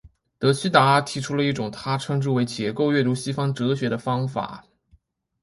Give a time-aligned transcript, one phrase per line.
[0.39, 4.65] 德希达提出了一种他称之为解构阅读西方哲学的方法。